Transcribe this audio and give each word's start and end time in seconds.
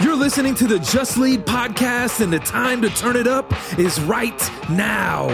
You're 0.00 0.16
listening 0.16 0.54
to 0.56 0.66
the 0.66 0.78
Just 0.78 1.16
Lead 1.16 1.46
podcast, 1.46 2.20
and 2.20 2.32
the 2.32 2.38
time 2.38 2.82
to 2.82 2.90
turn 2.90 3.16
it 3.16 3.26
up 3.26 3.50
is 3.78 4.00
right 4.02 4.50
now. 4.68 5.28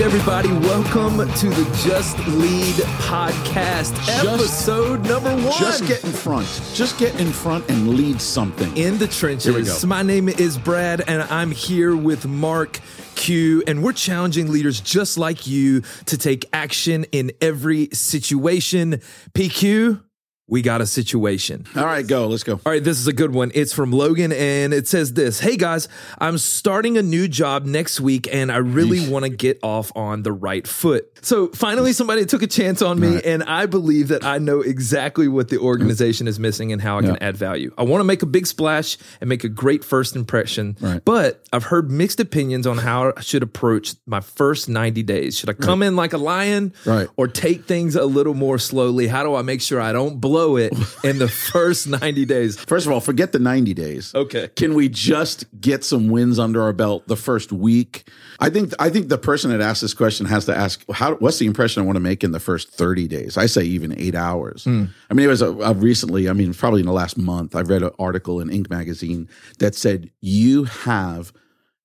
Right, 0.00 0.06
everybody, 0.06 0.48
welcome 0.66 1.18
to 1.34 1.48
the 1.50 1.64
Just 1.84 2.16
Lead 2.28 2.74
podcast, 3.04 3.92
episode 4.24 5.04
number 5.06 5.30
one. 5.30 5.58
Just 5.58 5.86
get 5.86 6.02
in 6.04 6.10
front. 6.10 6.46
Just 6.72 6.98
get 6.98 7.20
in 7.20 7.30
front 7.30 7.68
and 7.68 7.90
lead 7.90 8.18
something. 8.18 8.74
in 8.78 8.96
the 8.96 9.06
we 9.06 9.12
trenches. 9.12 9.82
go. 9.82 9.86
My 9.86 10.02
name 10.02 10.30
is 10.30 10.56
Brad, 10.56 11.02
and 11.06 11.22
I'm 11.24 11.50
here 11.50 11.94
with 11.94 12.26
Mark 12.26 12.80
Q, 13.14 13.62
and 13.66 13.82
we're 13.82 13.92
challenging 13.92 14.50
leaders 14.50 14.80
just 14.80 15.18
like 15.18 15.46
you 15.46 15.82
to 16.06 16.16
take 16.16 16.46
action 16.52 17.04
in 17.12 17.32
every 17.42 17.90
situation. 17.92 19.00
PQ, 19.34 20.00
we 20.50 20.60
got 20.62 20.80
a 20.80 20.86
situation. 20.86 21.64
All 21.76 21.86
right, 21.86 22.06
go. 22.06 22.26
Let's 22.26 22.42
go. 22.42 22.54
All 22.54 22.72
right, 22.72 22.82
this 22.82 22.98
is 22.98 23.06
a 23.06 23.12
good 23.12 23.32
one. 23.32 23.52
It's 23.54 23.72
from 23.72 23.92
Logan, 23.92 24.32
and 24.32 24.74
it 24.74 24.86
says 24.88 25.12
this 25.14 25.40
Hey 25.40 25.56
guys, 25.56 25.88
I'm 26.18 26.36
starting 26.38 26.98
a 26.98 27.02
new 27.02 27.28
job 27.28 27.64
next 27.64 28.00
week, 28.00 28.28
and 28.32 28.50
I 28.52 28.56
really 28.56 29.08
want 29.08 29.24
to 29.24 29.28
get 29.30 29.58
off 29.62 29.92
on 29.96 30.22
the 30.24 30.32
right 30.32 30.66
foot. 30.66 31.06
So 31.22 31.48
finally, 31.48 31.92
somebody 31.92 32.26
took 32.26 32.42
a 32.42 32.46
chance 32.46 32.82
on 32.82 32.98
me, 32.98 33.20
and 33.24 33.42
I 33.44 33.66
believe 33.66 34.08
that 34.08 34.24
I 34.24 34.38
know 34.38 34.60
exactly 34.60 35.28
what 35.28 35.48
the 35.48 35.58
organization 35.58 36.26
is 36.26 36.38
missing 36.40 36.72
and 36.72 36.82
how 36.82 36.98
I 36.98 37.02
can 37.02 37.16
add 37.22 37.36
value. 37.36 37.72
I 37.78 37.84
want 37.84 38.00
to 38.00 38.04
make 38.04 38.22
a 38.22 38.26
big 38.26 38.46
splash 38.46 38.98
and 39.20 39.28
make 39.28 39.44
a 39.44 39.48
great 39.48 39.84
first 39.84 40.16
impression, 40.16 40.76
Right. 40.80 41.04
but 41.04 41.44
I've 41.52 41.64
heard 41.64 41.90
mixed 41.90 42.18
opinions 42.20 42.66
on 42.66 42.78
how 42.78 43.12
I 43.16 43.20
should 43.20 43.42
approach 43.42 43.94
my 44.06 44.20
first 44.20 44.68
90 44.68 45.02
days. 45.04 45.38
Should 45.38 45.48
I 45.50 45.52
come 45.52 45.82
in 45.82 45.94
like 45.94 46.12
a 46.12 46.18
lion 46.18 46.72
Right. 46.84 47.08
or 47.16 47.28
take 47.28 47.66
things 47.66 47.94
a 47.94 48.04
little 48.06 48.34
more 48.34 48.58
slowly? 48.58 49.06
How 49.06 49.22
do 49.22 49.34
I 49.36 49.42
make 49.42 49.60
sure 49.60 49.80
I 49.80 49.92
don't 49.92 50.20
blow 50.20 50.39
it 50.56 50.72
in 51.04 51.18
the 51.18 51.28
first 51.28 51.86
90 51.86 52.24
days? 52.24 52.58
First 52.58 52.86
of 52.86 52.92
all, 52.92 53.00
forget 53.00 53.32
the 53.32 53.38
90 53.38 53.74
days. 53.74 54.14
Okay. 54.14 54.48
Can 54.56 54.74
we 54.74 54.88
just 54.88 55.44
get 55.60 55.84
some 55.84 56.08
wins 56.08 56.38
under 56.38 56.62
our 56.62 56.72
belt 56.72 57.06
the 57.08 57.16
first 57.16 57.52
week? 57.52 58.08
I 58.38 58.50
think 58.50 58.72
I 58.78 58.90
think 58.90 59.08
the 59.08 59.18
person 59.18 59.50
that 59.50 59.60
asked 59.60 59.82
this 59.82 59.94
question 59.94 60.26
has 60.26 60.46
to 60.46 60.56
ask 60.56 60.84
how 60.92 61.14
what's 61.16 61.38
the 61.38 61.46
impression 61.46 61.82
I 61.82 61.86
want 61.86 61.96
to 61.96 62.00
make 62.00 62.24
in 62.24 62.32
the 62.32 62.40
first 62.40 62.70
30 62.70 63.08
days? 63.08 63.36
I 63.36 63.46
say 63.46 63.62
even 63.62 63.98
8 63.98 64.14
hours. 64.14 64.64
Hmm. 64.64 64.86
I 65.10 65.14
mean, 65.14 65.26
it 65.26 65.28
was 65.28 65.42
a, 65.42 65.50
a 65.50 65.74
recently, 65.74 66.28
I 66.28 66.32
mean, 66.32 66.54
probably 66.54 66.80
in 66.80 66.86
the 66.86 66.92
last 66.92 67.18
month, 67.18 67.54
I've 67.54 67.68
read 67.68 67.82
an 67.82 67.90
article 67.98 68.40
in 68.40 68.48
Inc 68.48 68.70
magazine 68.70 69.28
that 69.58 69.74
said 69.74 70.10
you 70.20 70.64
have 70.64 71.32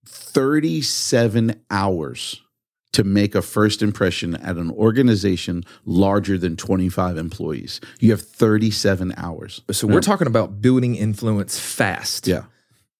37 0.06 1.62
hours 1.70 2.42
to 2.96 3.04
make 3.04 3.36
a 3.36 3.42
first 3.42 3.82
impression 3.82 4.36
at 4.38 4.56
an 4.56 4.72
organization 4.72 5.64
larger 5.86 6.38
than 6.38 6.56
25 6.56 7.18
employees. 7.18 7.82
You 8.00 8.12
have 8.12 8.22
37 8.22 9.14
hours. 9.18 9.62
So 9.72 9.86
we're 9.86 10.00
talking 10.02 10.28
about 10.28 10.62
building 10.62 10.96
influence 10.96 11.60
fast. 11.60 12.26
Yeah. 12.28 12.44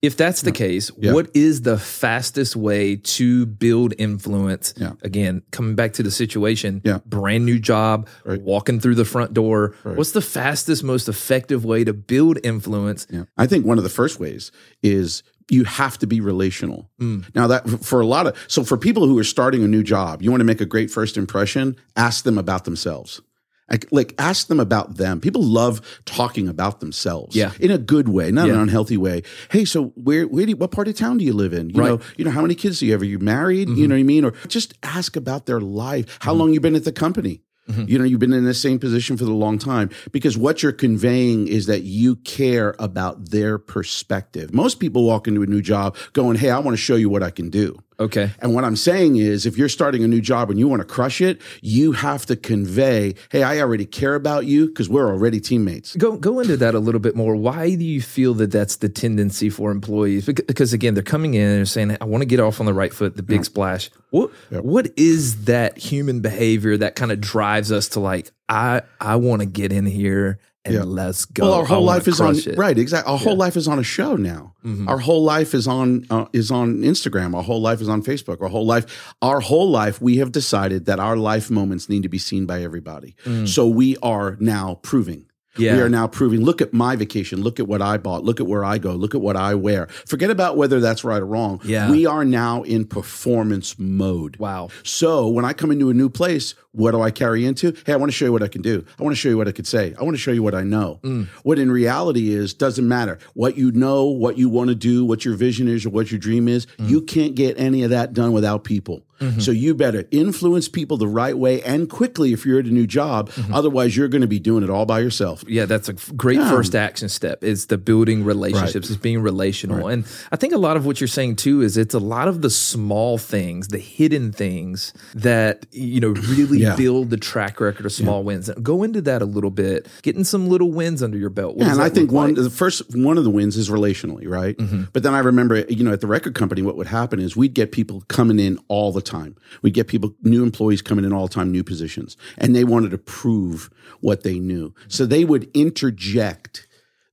If 0.02 0.18
that's 0.18 0.42
the 0.42 0.52
case, 0.52 0.92
Yeah. 1.00 1.14
what 1.14 1.30
is 1.34 1.62
the 1.62 1.78
fastest 1.80 2.56
way 2.58 2.98
to 2.98 3.46
build 3.46 3.94
influence? 3.98 4.74
Yeah. 4.78 4.92
Again, 5.02 5.42
coming 5.52 5.76
back 5.76 5.94
to 5.94 6.04
the 6.04 6.12
situation, 6.12 6.82
Yeah. 6.84 7.00
brand 7.08 7.46
new 7.46 7.58
job, 7.58 8.08
Right. 8.26 8.40
walking 8.42 8.80
through 8.82 8.96
the 8.96 9.06
front 9.06 9.34
door. 9.34 9.74
Right. 9.86 9.98
What's 9.98 10.12
the 10.12 10.22
fastest, 10.22 10.84
most 10.84 11.08
effective 11.08 11.64
way 11.66 11.86
to 11.86 11.94
build 11.94 12.38
influence? 12.44 13.08
Yeah. 13.10 13.24
I 13.38 13.48
think 13.48 13.66
one 13.66 13.78
of 13.78 13.84
the 13.86 13.90
first 13.90 14.20
ways 14.20 14.52
is 14.84 15.24
you 15.50 15.64
have 15.64 15.98
to 16.00 16.08
be 16.08 16.22
relational. 16.22 16.90
Mm. 17.00 17.34
Now 17.36 17.48
that 17.48 17.70
for 17.70 18.02
a 18.02 18.06
lot 18.06 18.28
of 18.28 18.38
so 18.48 18.64
for 18.64 18.78
people 18.78 19.06
who 19.08 19.18
are 19.20 19.24
starting 19.24 19.64
a 19.64 19.68
new 19.68 19.84
job, 19.84 20.22
you 20.22 20.32
want 20.32 20.42
to 20.42 20.46
make 20.46 20.62
a 20.62 20.66
great 20.66 20.90
first 20.90 21.18
impression, 21.18 21.76
ask 21.96 22.24
them 22.24 22.38
about 22.38 22.66
themselves. 22.66 23.22
Like, 23.70 23.88
like 23.92 24.14
ask 24.20 24.48
them 24.48 24.60
about 24.60 24.98
them. 24.98 25.20
People 25.20 25.42
love 25.42 25.82
talking 26.06 26.48
about 26.48 26.82
themselves. 26.82 27.36
Yeah. 27.36 27.52
In 27.60 27.72
a 27.72 27.80
good 27.80 28.08
way, 28.08 28.30
not 28.32 28.48
an 28.48 28.60
unhealthy 28.60 28.98
way. 28.98 29.24
Hey, 29.50 29.66
so 29.66 29.86
where 29.96 30.28
where 30.28 30.46
do 30.46 30.52
you, 30.52 30.56
what 30.56 30.70
part 30.70 30.88
of 30.88 30.96
town 30.96 31.18
do 31.18 31.26
you 31.26 31.34
live 31.34 31.52
in? 31.52 31.72
You 31.72 31.82
Right. 31.82 31.88
know, 31.90 32.00
you 32.16 32.26
know, 32.26 32.32
how 32.32 32.44
many 32.44 32.54
kids 32.54 32.80
do 32.80 32.86
you 32.86 32.92
have? 32.92 33.02
Are 33.02 33.06
you 33.06 33.18
married? 33.18 33.68
You 33.70 33.76
mm-hmm. 33.76 33.90
know 33.90 33.96
what 33.96 34.00
I 34.00 34.04
mean? 34.04 34.26
Or 34.26 34.32
just 34.48 34.76
ask 34.84 35.16
about 35.16 35.48
their 35.48 35.60
life. 35.60 36.20
How 36.22 36.32
mm-hmm. 36.32 36.42
long 36.42 36.54
you 36.54 36.60
been 36.60 36.76
at 36.76 36.84
the 36.84 36.92
company? 36.92 37.42
Mm-hmm. 37.70 37.86
You 37.88 38.00
know, 38.00 38.06
you've 38.06 38.20
been 38.20 38.34
in 38.34 38.46
the 38.46 38.54
same 38.54 38.78
position 38.80 39.18
for 39.18 39.26
the 39.26 39.34
long 39.34 39.58
time 39.58 39.90
because 40.12 40.38
what 40.38 40.62
you're 40.62 40.72
conveying 40.72 41.48
is 41.48 41.66
that 41.66 41.82
you 41.82 42.16
care 42.18 42.76
about 42.78 43.30
their 43.32 43.58
perspective. 43.58 44.54
Most 44.54 44.80
people 44.80 45.04
walk 45.04 45.28
into 45.28 45.42
a 45.42 45.48
new 45.48 45.62
job 45.62 45.98
going, 46.14 46.38
Hey, 46.38 46.52
I 46.52 46.60
want 46.60 46.74
to 46.74 46.82
show 46.82 46.96
you 46.96 47.10
what 47.10 47.24
I 47.24 47.32
can 47.32 47.50
do. 47.50 47.78
Okay. 48.00 48.32
And 48.40 48.54
what 48.54 48.64
I'm 48.64 48.76
saying 48.76 49.18
is, 49.18 49.46
if 49.46 49.58
you're 49.58 49.70
starting 49.70 50.04
a 50.04 50.08
new 50.08 50.22
job 50.22 50.50
and 50.50 50.60
you 50.60 50.68
want 50.68 50.82
to 50.82 50.86
crush 50.86 51.22
it, 51.22 51.42
you 51.62 51.94
have 51.94 52.26
to 52.26 52.36
convey, 52.36 53.16
Hey, 53.32 53.44
I 53.44 53.60
already 53.60 53.86
care 53.86 54.16
about 54.16 54.46
you 54.46 54.68
because 54.68 54.90
we're 54.90 55.08
already 55.08 55.40
teammates. 55.40 55.96
Go 55.96 56.18
go 56.18 56.40
into 56.40 56.58
that 56.58 56.76
a 56.76 56.80
little 56.80 57.00
bit 57.00 57.16
more. 57.16 57.36
Why 57.36 57.76
do 57.76 57.86
you 57.86 58.02
feel 58.02 58.34
that 58.36 58.52
that's 58.52 58.78
the 58.78 58.90
tendency 58.90 59.50
for 59.50 59.72
employees? 59.72 60.26
Because 60.26 60.74
again, 60.74 60.94
they're 60.94 61.04
coming 61.04 61.34
in 61.34 61.48
and 61.48 61.58
they're 61.58 61.66
saying, 61.66 61.98
"I 62.02 62.06
want 62.06 62.22
to 62.22 62.26
get 62.26 62.40
off 62.40 62.60
on 62.60 62.66
the 62.66 62.74
right 62.74 62.94
foot, 62.94 63.16
the 63.16 63.24
big 63.24 63.46
splash." 63.46 63.90
What 64.10 64.32
what 64.50 64.92
is 64.98 65.46
that 65.46 65.78
human 65.78 66.22
behavior 66.22 66.78
that 66.78 66.96
kind 66.96 67.12
of 67.12 67.20
drives 67.22 67.72
us 67.72 67.90
to 67.90 68.00
like, 68.00 68.32
I 68.50 68.82
I 69.00 69.16
want 69.18 69.42
to 69.42 69.46
get 69.46 69.72
in 69.72 69.86
here 69.86 70.40
and 70.66 70.74
Yeah. 70.74 70.84
let's 70.84 71.26
go. 71.26 71.44
Well, 71.44 71.54
our 71.54 71.66
whole 71.66 71.84
life 71.84 72.08
is 72.08 72.20
on 72.20 72.36
it." 72.36 72.58
right. 72.58 72.78
Exactly. 72.78 73.12
Our 73.12 73.18
whole 73.20 73.36
life 73.38 73.56
is 73.56 73.68
on 73.68 73.80
a 73.80 73.84
show 73.84 74.16
now. 74.16 74.54
Mhm. 74.66 74.88
Our 74.90 74.98
whole 75.00 75.24
life 75.24 75.54
is 75.54 75.68
on 75.68 76.06
uh, 76.10 76.26
is 76.34 76.52
on 76.52 76.80
Instagram. 76.82 77.36
Our 77.36 77.44
whole 77.44 77.62
life 77.62 77.82
is 77.82 77.88
on 77.90 78.02
Facebook. 78.04 78.42
Our 78.42 78.50
whole 78.50 78.66
life, 78.66 78.86
our 79.22 79.40
whole 79.40 79.70
life, 79.70 80.02
we 80.02 80.18
have 80.18 80.32
decided 80.32 80.86
that 80.86 81.00
our 81.00 81.16
life 81.18 81.50
moments 81.52 81.88
need 81.90 82.04
to 82.04 82.10
be 82.10 82.18
seen 82.18 82.46
by 82.46 82.62
everybody. 82.64 83.16
So 83.46 83.68
we 83.68 83.96
are 84.02 84.38
now 84.40 84.80
proving. 84.82 85.26
Yeah. 85.58 85.76
We 85.78 85.82
are 85.84 85.90
now 85.90 86.08
proving. 86.08 86.42
Look 86.44 86.62
at 86.62 86.74
my 86.74 86.98
vacation. 86.98 87.42
Look 87.42 87.62
at 87.62 87.68
what 87.68 87.82
I 87.82 87.96
bought. 87.98 88.26
Look 88.26 88.42
at 88.42 88.46
where 88.46 88.66
I 88.66 88.78
go. 88.78 88.92
Look 88.94 89.16
at 89.16 89.22
what 89.22 89.38
I 89.38 89.56
wear. 89.56 89.88
Forget 90.06 90.30
about 90.30 90.58
whether 90.58 90.82
that's 90.82 91.06
right 91.06 91.22
or 91.22 91.26
wrong. 91.26 91.62
Yeah. 91.64 91.90
We 91.90 92.06
are 92.06 92.26
now 92.26 92.64
in 92.64 92.84
performance 92.84 93.76
mode. 93.80 94.36
Wow. 94.36 94.68
So 94.84 95.28
when 95.30 95.46
I 95.46 95.54
come 95.54 95.72
into 95.72 95.90
a 95.90 95.94
new 95.94 96.10
place, 96.10 96.56
what 96.76 96.92
do 96.92 97.02
I 97.02 97.12
carry 97.12 97.46
into? 97.46 97.76
Hey, 97.86 97.94
I 97.94 97.96
want 97.96 98.12
to 98.12 98.16
show 98.16 98.26
you 98.26 98.32
what 98.32 98.44
I 98.44 98.48
can 98.48 98.62
do. 98.62 98.86
I 99.00 99.04
want 99.04 99.16
to 99.16 99.20
show 99.20 99.30
you 99.30 99.38
what 99.38 99.48
I 99.48 99.52
could 99.52 99.68
say. 99.68 99.96
I 100.00 100.04
want 100.04 100.16
to 100.16 100.22
show 100.22 100.32
you 100.32 100.44
what 100.44 100.56
I 100.56 100.64
know. 100.64 101.00
Mm. 101.04 101.28
What 101.44 101.60
in 101.60 101.72
reality 101.72 102.34
is 102.34 102.54
doesn't 102.54 102.88
matter. 102.88 103.18
What 103.34 103.58
you 103.58 103.72
know, 103.72 104.06
what 104.06 104.38
you 104.38 104.50
want 104.50 104.70
to 104.70 104.76
do, 104.76 105.06
what 105.06 105.26
your 105.26 105.36
vision 105.36 105.68
is, 105.68 105.86
or 105.86 105.90
what 105.90 106.12
your 106.12 106.20
dream 106.20 106.48
is, 106.48 106.66
mm. 106.78 106.90
you 106.90 107.02
can't 107.02 107.36
get 107.36 107.60
any 107.60 107.84
of 107.84 107.90
that 107.90 108.14
done 108.14 108.32
without 108.32 108.64
people. 108.64 109.04
Mm-hmm. 109.20 109.40
So 109.40 109.52
you 109.52 109.74
better 109.74 110.06
influence 110.12 110.68
people 110.68 110.98
the 110.98 111.08
right 111.08 111.38
way 111.38 111.62
and 111.64 111.90
quickly 111.90 112.34
if 112.34 112.46
you're 112.46 112.60
at 112.60 112.66
a 112.66 112.72
new 112.72 112.86
job. 112.86 113.30
Mm-hmm. 113.30 113.54
Otherwise, 113.54 113.96
you're 113.96 114.08
going 114.08 114.22
to 114.22 114.28
be 114.28 114.40
doing 114.40 114.64
it 114.64 114.70
all 114.70 114.86
by 114.86 115.00
yourself. 115.00 115.44
Yeah, 115.48 115.66
that's 115.66 115.88
a 115.88 115.94
great 115.94 116.40
first 116.40 116.76
action 116.76 117.08
step. 117.08 117.44
Is 117.44 117.68
the 117.68 117.78
building 117.78 118.24
relationships, 118.24 118.90
it's 118.90 119.00
being 119.00 119.22
relational. 119.22 119.88
And 119.88 120.06
I 120.32 120.36
think 120.36 120.54
a 120.54 120.58
lot 120.58 120.76
of 120.76 120.86
what 120.86 121.00
you're 121.00 121.08
saying 121.08 121.38
too 121.38 121.62
is 121.62 121.78
it's 121.78 121.94
a 121.94 122.00
lot 122.00 122.28
of 122.28 122.42
the 122.42 122.50
small 122.50 123.18
things, 123.18 123.70
the 123.70 123.80
hidden 123.80 124.32
things 124.32 124.94
that 125.14 125.66
you 125.72 126.02
know 126.02 126.10
really 126.10 126.65
Yeah. 126.66 126.76
build 126.76 127.10
the 127.10 127.18
track 127.18 127.60
record 127.60 127.86
of 127.86 127.92
small 127.92 128.24
wins. 128.24 128.50
Go 128.62 128.84
into 128.84 129.02
that 129.02 129.22
a 129.22 129.26
little 129.26 129.52
bit, 129.52 129.88
getting 130.02 130.24
some 130.24 130.48
little 130.48 130.72
wins 130.72 131.02
under 131.04 131.18
your 131.18 131.30
belt. 131.30 131.56
What 131.56 131.66
Yeah, 131.66 131.74
and 131.74 131.82
I 131.82 131.90
think 131.90 132.12
one 132.12 132.36
like? 132.36 132.44
the 132.44 132.50
first 132.50 132.96
one 132.96 133.18
of 133.18 133.24
the 133.24 133.30
wins 133.30 133.58
is 133.58 133.70
relationally, 133.70 134.28
right? 134.28 134.58
Mm-hmm. 134.58 134.84
But 134.94 135.04
then 135.04 135.14
I 135.14 135.20
remember, 135.20 135.60
you 135.70 135.84
know, 135.84 135.94
at 135.94 136.02
the 136.02 136.08
record 136.08 136.36
company, 136.36 136.62
what 136.62 136.76
would 136.78 136.88
happen 136.88 137.20
is 137.20 137.36
we'd 137.36 137.54
get 137.54 137.72
people 137.72 138.04
coming 138.08 138.40
in 138.40 138.60
all 138.68 138.92
the 138.92 139.02
time. 139.02 139.36
We'd 139.62 139.74
get 139.74 139.88
people, 139.88 140.16
new 140.24 140.44
employees 140.44 140.82
coming 140.82 141.06
in 141.06 141.14
all 141.14 141.28
the 141.28 141.34
time, 141.34 141.52
new 141.52 141.64
positions, 141.64 142.18
and 142.38 142.56
they 142.56 142.64
wanted 142.64 142.92
to 142.92 142.98
prove 142.98 143.70
what 144.02 144.24
they 144.24 144.40
knew. 144.40 144.74
So 144.88 145.06
they 145.06 145.26
would 145.26 145.50
interject 145.54 146.68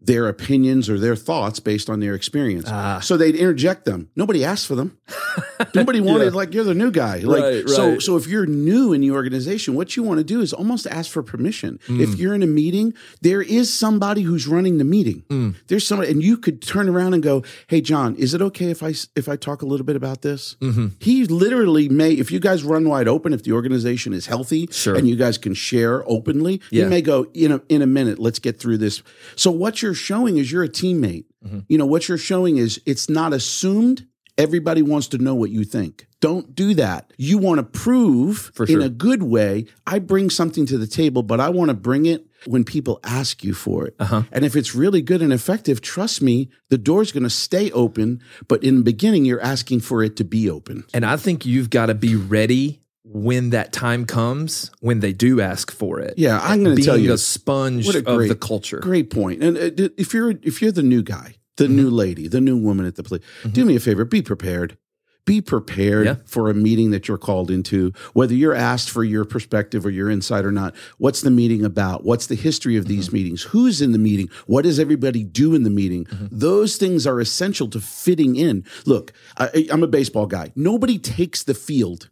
their 0.05 0.29
opinions 0.29 0.89
or 0.91 0.99
their 0.99 1.17
thoughts 1.17 1.61
based 1.61 1.89
on 1.89 2.01
their 2.01 2.15
experience. 2.15 2.69
So 3.07 3.17
they'd 3.17 3.35
interject 3.37 3.85
them. 3.85 4.09
Nobody 4.17 4.45
asked 4.45 4.67
for 4.67 4.75
them. 4.75 4.99
Nobody 5.75 6.01
wanted 6.01 6.35
like 6.35 6.53
you're 6.55 6.65
the 6.65 6.75
new 6.75 6.91
guy. 6.91 7.19
Like 7.19 7.43
Right, 7.43 7.69
so 7.69 7.91
right. 7.93 8.03
so 8.03 8.17
if 8.17 8.27
you're 8.27 8.47
new 8.47 8.93
in 8.93 9.01
the 9.01 9.11
organization, 9.13 9.75
what 9.75 9.97
you 9.97 10.03
want 10.03 10.19
to 10.19 10.25
do 10.25 10.41
is 10.41 10.53
almost 10.53 10.87
ask 10.87 11.11
for 11.11 11.23
permission. 11.23 11.79
Mm. 11.89 12.01
If 12.01 12.17
you're 12.19 12.35
in 12.35 12.43
a 12.43 12.47
meeting, 12.47 12.95
there 13.21 13.41
is 13.43 13.73
somebody 13.73 14.23
who's 14.23 14.47
running 14.47 14.79
the 14.79 14.85
meeting. 14.85 15.23
Mm. 15.29 15.55
There's 15.69 15.87
somebody, 15.87 16.11
and 16.11 16.23
you 16.23 16.37
could 16.37 16.63
turn 16.63 16.89
around 16.89 17.15
and 17.15 17.23
go, 17.23 17.43
"Hey, 17.69 17.81
John, 17.81 18.15
is 18.17 18.35
it 18.35 18.43
okay 18.43 18.71
if 18.71 18.83
I 18.83 18.95
if 19.17 19.29
I 19.29 19.37
talk 19.37 19.63
a 19.63 19.67
little 19.67 19.87
bit 19.87 19.97
about 19.97 20.23
this?" 20.23 20.57
Mm-hmm. 20.61 20.89
He 21.01 21.25
literally 21.27 21.89
may, 21.89 22.13
if 22.13 22.31
you 22.33 22.41
guys 22.41 22.65
run 22.65 22.89
wide 22.89 23.09
open, 23.09 23.33
if 23.33 23.43
the 23.45 23.53
organization 23.53 24.13
is 24.13 24.27
healthy, 24.27 24.69
Sure. 24.73 24.95
and 24.97 25.09
you 25.09 25.17
guys 25.17 25.39
can 25.39 25.55
share 25.55 26.03
openly, 26.09 26.61
Yeah. 26.71 26.85
he 26.85 26.91
may 26.91 27.03
go 27.03 27.27
in 27.35 27.53
a 27.53 27.61
in 27.69 27.83
a 27.83 27.87
minute. 27.87 28.19
Let's 28.19 28.39
get 28.39 28.59
through 28.59 28.79
this. 28.79 29.03
So 29.37 29.51
what 29.51 29.81
you're 29.83 29.92
showing 29.95 30.37
is 30.37 30.51
you're 30.51 30.65
a 30.65 30.69
teammate. 30.69 31.25
Mm-hmm. 31.45 31.61
You 31.69 31.79
know 31.79 31.87
what 31.87 32.09
you're 32.09 32.19
showing 32.19 32.57
is 32.57 32.81
it's 32.87 33.09
not 33.09 33.33
assumed. 33.33 34.07
Everybody 34.39 34.83
wants 34.83 35.09
to 35.09 35.19
know 35.19 35.35
what 35.35 35.51
you 35.51 35.65
think. 35.65 36.07
Don't 36.21 36.55
do 36.55 36.73
that. 36.75 37.13
You 37.19 37.37
want 37.37 37.59
to 37.59 37.65
prove 37.65 38.53
For 38.55 38.65
in 38.65 38.81
a 38.81 38.89
good 38.89 39.25
way. 39.25 39.67
I 39.87 39.99
bring 39.99 40.31
something 40.31 40.67
to 40.67 40.79
the 40.79 40.87
table, 40.87 41.23
but 41.23 41.41
I 41.41 41.49
want 41.49 41.71
to 41.71 41.75
bring 41.75 42.07
it 42.07 42.27
when 42.47 42.65
people 42.65 43.01
ask 43.03 43.43
you 43.43 43.55
for 43.55 43.87
it. 43.87 43.97
Uh-huh. 43.99 44.23
And 44.31 44.45
if 44.45 44.57
it's 44.57 44.75
really 44.75 45.03
good 45.03 45.21
and 45.21 45.33
effective, 45.33 45.81
trust 45.81 46.23
me, 46.23 46.49
the 46.71 46.79
door's 46.79 47.13
going 47.13 47.25
to 47.25 47.31
stay 47.31 47.71
open. 47.73 48.21
But 48.49 48.63
in 48.63 48.77
the 48.77 48.83
beginning, 48.83 49.25
you're 49.25 49.43
asking 49.43 49.81
for 49.81 50.03
it 50.03 50.17
to 50.17 50.25
be 50.25 50.49
open. 50.49 50.85
And 50.95 51.05
I 51.05 51.17
think 51.17 51.45
you've 51.45 51.71
got 51.71 51.87
to 51.87 51.95
be 51.95 52.15
ready 52.15 52.82
when 53.05 53.51
that 53.51 53.73
time 53.73 54.05
comes, 54.05 54.71
when 54.81 55.01
they 55.01 55.13
do 55.13 55.41
ask 55.41 55.73
for 55.73 55.99
it. 56.01 56.15
Yeah, 56.17 56.39
I'm 56.43 56.63
going 56.63 56.77
to 56.77 56.83
tell 56.83 56.97
you 56.99 57.13
a 57.13 57.19
sponge 57.19 57.87
what 57.87 57.97
a 57.97 57.99
of 57.99 58.05
great- 58.17 58.29
the 58.29 58.37
culture. 58.37 58.79
Great 58.79 59.11
point. 59.11 59.43
And 59.43 59.57
uh, 59.57 59.89
if 59.97 60.15
you're 60.15 60.31
if 60.43 60.63
you're 60.63 60.73
the 60.73 60.83
new 60.83 61.03
guy, 61.03 61.35
the 61.57 61.65
Mm-hmm. 61.65 61.77
new 61.77 61.91
lady, 61.91 62.29
the 62.29 62.41
new 62.41 62.57
woman 62.57 62.87
at 62.87 62.97
the 62.97 63.03
place, 63.03 63.23
do 63.51 63.65
me 63.65 63.77
a 63.77 63.81
favor, 63.81 64.05
be 64.05 64.23
prepared. 64.23 64.79
Be 65.25 65.41
prepared 65.41 66.07
Yeah. 66.07 66.17
for 66.27 66.51
a 66.51 66.55
meeting 66.55 66.91
that 66.91 67.07
you're 67.07 67.17
called 67.19 67.49
into, 67.49 67.93
whether 68.13 68.35
you're 68.35 68.55
asked 68.57 68.91
for 68.91 69.05
your 69.05 69.25
perspective 69.25 69.87
or 69.87 69.91
your 69.91 70.11
insight 70.11 70.45
or 70.45 70.51
not. 70.51 70.75
What's 70.99 71.21
the 71.21 71.31
meeting 71.31 71.65
about? 71.65 72.03
What's 72.05 72.27
the 72.27 72.35
history 72.35 72.77
of 72.77 72.85
Mm-hmm. 72.87 72.93
these 72.95 73.13
meetings? 73.13 73.43
Who's 73.45 73.81
in 73.81 73.93
the 73.93 73.99
meeting? 74.01 74.29
What 74.47 74.63
does 74.63 74.81
everybody 74.81 75.23
do 75.23 75.55
in 75.55 75.63
the 75.63 75.71
meeting? 75.71 76.07
Mm-hmm. 76.07 76.27
Those 76.33 76.77
things 76.77 77.07
are 77.07 77.21
essential 77.21 77.69
to 77.69 77.81
fitting 77.81 78.35
in. 78.35 78.65
Look, 78.85 79.13
I, 79.39 79.69
I'm 79.71 79.85
a 79.85 79.87
baseball 79.87 80.27
guy. 80.27 80.53
Nobody 80.57 80.99
takes 80.99 81.45
the 81.45 81.55
field 81.55 82.11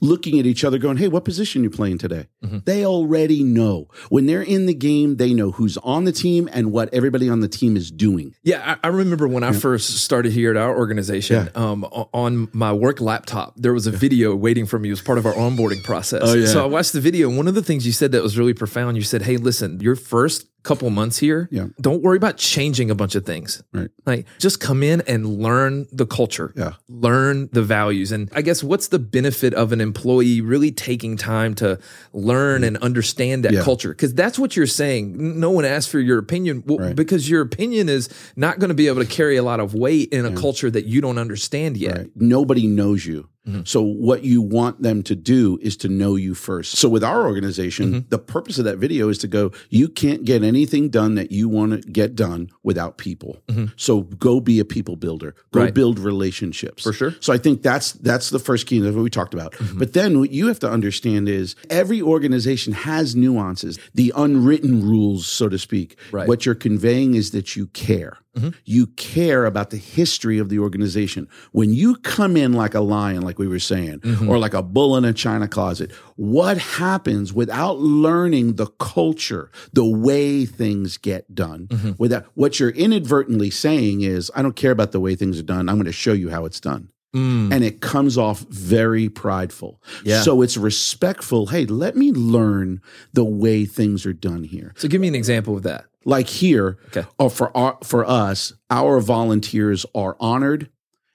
looking 0.00 0.38
at 0.38 0.46
each 0.46 0.64
other 0.64 0.78
going, 0.78 0.96
Hey, 0.96 1.08
what 1.08 1.24
position 1.24 1.62
you 1.62 1.70
playing 1.70 1.98
today? 1.98 2.28
Mm-hmm. 2.44 2.58
They 2.64 2.84
already 2.84 3.42
know. 3.42 3.88
When 4.08 4.26
they're 4.26 4.42
in 4.42 4.66
the 4.66 4.74
game, 4.74 5.16
they 5.16 5.32
know 5.32 5.52
who's 5.52 5.76
on 5.78 6.04
the 6.04 6.12
team 6.12 6.48
and 6.52 6.72
what 6.72 6.92
everybody 6.92 7.28
on 7.28 7.40
the 7.40 7.48
team 7.48 7.76
is 7.76 7.90
doing. 7.90 8.34
Yeah, 8.42 8.76
I, 8.82 8.88
I 8.88 8.90
remember 8.90 9.26
when 9.28 9.42
I 9.42 9.52
first 9.52 9.98
started 9.98 10.32
here 10.32 10.50
at 10.50 10.56
our 10.56 10.76
organization. 10.76 11.48
Um, 11.54 11.84
on 11.84 12.48
my 12.52 12.72
work 12.72 13.00
laptop, 13.00 13.54
there 13.56 13.72
was 13.72 13.86
a 13.86 13.90
video 13.90 14.34
waiting 14.34 14.66
for 14.66 14.78
me 14.78 14.90
as 14.90 15.00
part 15.00 15.18
of 15.18 15.26
our 15.26 15.34
onboarding 15.34 15.82
process. 15.82 16.22
Oh, 16.24 16.34
yeah. 16.34 16.46
So 16.46 16.62
I 16.62 16.66
watched 16.66 16.92
the 16.92 17.00
video, 17.00 17.28
and 17.28 17.36
one 17.36 17.48
of 17.48 17.54
the 17.54 17.62
things 17.62 17.86
you 17.86 17.92
said 17.92 18.12
that 18.12 18.22
was 18.22 18.38
really 18.38 18.54
profound. 18.54 18.96
You 18.96 19.02
said, 19.02 19.22
"Hey, 19.22 19.36
listen, 19.36 19.80
your 19.80 19.96
first 19.96 20.46
couple 20.62 20.88
months 20.90 21.18
here, 21.18 21.48
Yeah. 21.50 21.68
don't 21.80 22.02
worry 22.02 22.16
about 22.16 22.36
changing 22.36 22.90
a 22.90 22.94
bunch 22.94 23.14
of 23.14 23.24
things. 23.24 23.62
Right. 23.72 23.88
Like, 24.06 24.26
just 24.38 24.60
come 24.60 24.82
in 24.82 25.00
and 25.06 25.26
learn 25.40 25.86
the 25.92 26.06
culture. 26.06 26.52
Yeah. 26.56 26.72
learn 26.88 27.48
the 27.52 27.62
values. 27.62 28.12
And 28.12 28.28
I 28.34 28.42
guess 28.42 28.62
what's 28.62 28.88
the 28.88 28.98
benefit 28.98 29.54
of 29.54 29.72
an 29.72 29.80
employee 29.80 30.40
really 30.42 30.70
taking 30.70 31.16
time 31.16 31.54
to 31.56 31.78
learn 32.12 32.62
and 32.64 32.76
understand 32.78 33.44
that 33.44 33.52
Yeah. 33.54 33.62
culture? 33.62 33.90
Because 33.90 34.12
that's 34.12 34.38
what 34.38 34.56
you're 34.56 34.66
saying. 34.66 35.40
No 35.40 35.50
one 35.50 35.64
asked 35.64 35.88
for 35.88 35.98
your 36.00 36.18
opinion 36.18 36.62
well, 36.66 36.78
Right. 36.78 36.96
because 36.96 37.30
your 37.30 37.40
opinion 37.40 37.88
is 37.88 38.08
not 38.36 38.58
going 38.58 38.68
to 38.68 38.74
be 38.74 38.86
able 38.88 39.00
to 39.00 39.08
carry 39.08 39.36
a 39.36 39.42
lot 39.42 39.60
of 39.60 39.72
weight 39.74 40.10
in 40.12 40.26
a 40.26 40.32
culture 40.32 40.70
that 40.70 40.84
you 40.86 41.00
don't 41.00 41.16
understand 41.18 41.76
yet. 41.76 41.96
Right. 41.96 42.10
Nobody 42.16 42.66
knows 42.66 43.06
you. 43.06 43.28
Mm-hmm. 43.50 43.60
So 43.64 43.82
what 43.82 44.24
you 44.24 44.42
want 44.42 44.82
them 44.82 45.02
to 45.04 45.16
do 45.16 45.58
is 45.60 45.76
to 45.78 45.88
know 45.88 46.16
you 46.16 46.34
first. 46.34 46.76
So 46.76 46.88
with 46.88 47.04
our 47.04 47.26
organization, 47.26 47.92
mm-hmm. 47.92 48.08
the 48.08 48.18
purpose 48.18 48.58
of 48.58 48.64
that 48.64 48.78
video 48.78 49.08
is 49.08 49.18
to 49.18 49.28
go, 49.28 49.52
you 49.68 49.88
can't 49.88 50.24
get 50.24 50.42
anything 50.42 50.88
done 50.88 51.14
that 51.16 51.30
you 51.32 51.48
want 51.48 51.82
to 51.82 51.90
get 51.90 52.14
done 52.14 52.50
without 52.62 52.98
people. 52.98 53.38
Mm-hmm. 53.48 53.66
So 53.76 54.02
go 54.02 54.40
be 54.40 54.60
a 54.60 54.64
people 54.64 54.96
builder. 54.96 55.34
Go 55.52 55.60
Right. 55.60 55.74
build 55.74 55.98
relationships. 55.98 56.82
For 56.82 56.92
sure. 56.92 57.14
So 57.20 57.32
I 57.32 57.38
think 57.38 57.62
that's 57.62 57.92
that's 57.92 58.30
the 58.30 58.38
first 58.38 58.66
key 58.66 58.78
that's 58.80 58.96
what 58.96 59.02
we 59.02 59.10
talked 59.10 59.34
about. 59.34 59.54
But 59.74 59.92
then 59.92 60.18
what 60.18 60.30
you 60.30 60.46
have 60.46 60.58
to 60.60 60.70
understand 60.70 61.28
is 61.28 61.54
every 61.68 62.00
organization 62.00 62.72
has 62.72 63.14
nuances, 63.14 63.78
the 63.94 64.12
unwritten 64.16 64.82
rules, 64.82 65.26
so 65.26 65.48
to 65.48 65.58
speak. 65.58 65.98
Right. 66.12 66.26
What 66.26 66.46
you're 66.46 66.54
conveying 66.54 67.14
is 67.14 67.32
that 67.32 67.56
you 67.56 67.66
care. 67.66 68.18
Mm-hmm. 68.36 68.50
You 68.64 68.86
care 68.88 69.44
about 69.44 69.70
the 69.70 69.76
history 69.76 70.38
of 70.38 70.48
the 70.48 70.58
organization. 70.58 71.28
When 71.52 71.72
you 71.72 71.96
come 71.96 72.36
in 72.36 72.52
like 72.52 72.74
a 72.74 72.80
lion, 72.80 73.22
like 73.22 73.38
we 73.38 73.48
were 73.48 73.58
saying, 73.58 74.00
mm-hmm. 74.00 74.28
or 74.28 74.38
like 74.38 74.54
a 74.54 74.62
bull 74.62 74.96
in 74.96 75.04
a 75.04 75.12
china 75.12 75.48
closet, 75.48 75.92
what 76.16 76.58
happens 76.58 77.32
without 77.32 77.78
learning 77.78 78.54
the 78.54 78.66
culture, 78.66 79.50
the 79.72 79.84
way 79.84 80.46
things 80.46 80.96
get 80.96 81.34
done? 81.34 81.66
Mm-hmm. 81.68 81.92
Without 81.98 82.26
what 82.34 82.60
you're 82.60 82.70
inadvertently 82.70 83.50
saying 83.50 84.02
is, 84.02 84.30
I 84.34 84.42
don't 84.42 84.56
care 84.56 84.70
about 84.72 84.92
the 84.92 85.00
way 85.00 85.16
things 85.16 85.38
are 85.38 85.44
done. 85.44 85.68
I'm 85.68 85.76
going 85.76 85.86
to 85.86 85.92
show 85.92 86.12
you 86.12 86.30
how 86.30 86.44
it's 86.44 86.60
done 86.60 86.90
mm. 87.14 87.52
and 87.52 87.64
it 87.64 87.80
comes 87.80 88.16
off 88.16 88.40
very 88.40 89.08
prideful. 89.08 89.80
Yeah. 90.04 90.22
So 90.22 90.42
it's 90.42 90.56
respectful. 90.56 91.46
Hey, 91.46 91.66
let 91.66 91.96
me 91.96 92.12
learn 92.12 92.80
the 93.12 93.24
way 93.24 93.64
things 93.64 94.06
are 94.06 94.12
done 94.12 94.44
here. 94.44 94.72
So 94.76 94.88
give 94.88 95.00
me 95.00 95.08
an 95.08 95.14
example 95.14 95.56
of 95.56 95.62
that. 95.64 95.86
Like 96.04 96.28
here, 96.28 96.78
Okay. 96.88 97.04
or 97.18 97.28
for 97.30 97.54
our, 97.56 97.78
for 97.84 98.04
us, 98.08 98.52
our 98.70 99.00
volunteers 99.00 99.84
are 99.94 100.16
honored 100.18 100.70